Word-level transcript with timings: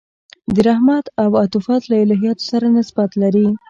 د 0.53 0.55
رحمت 0.67 1.05
او 1.23 1.29
عطوفت 1.43 1.81
له 1.91 1.95
الهیاتو 2.03 2.43
سره 2.51 2.67
نسبت 2.77 3.09
لري. 3.21 3.47